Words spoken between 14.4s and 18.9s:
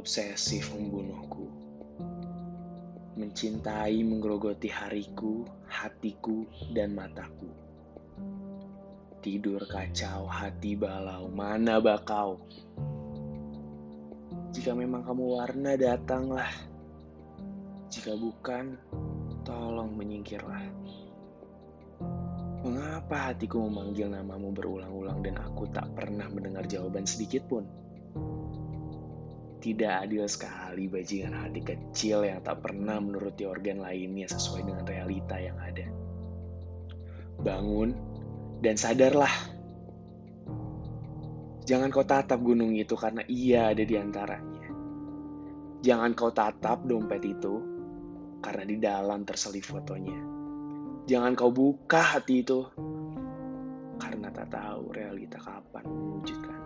Jika memang kamu warna, datanglah. Jika bukan,